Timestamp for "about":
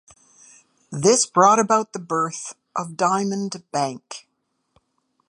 1.59-1.93